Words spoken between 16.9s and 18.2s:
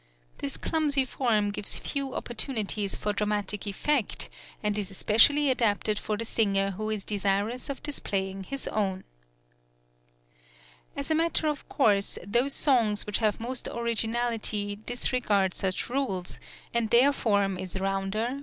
form is rounder, {THE FIRST OPERA IN